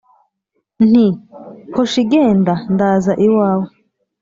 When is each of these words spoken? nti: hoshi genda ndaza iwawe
nti: 0.87 1.07
hoshi 1.75 2.01
genda 2.11 2.53
ndaza 2.73 3.13
iwawe 3.25 3.67